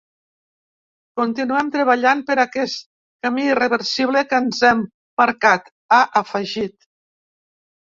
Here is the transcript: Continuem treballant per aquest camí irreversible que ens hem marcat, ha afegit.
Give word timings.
Continuem 1.19 1.69
treballant 1.75 2.23
per 2.29 2.37
aquest 2.45 2.81
camí 3.27 3.45
irreversible 3.51 4.25
que 4.33 4.41
ens 4.47 4.65
hem 4.73 4.83
marcat, 5.23 5.71
ha 5.93 6.03
afegit. 6.25 6.77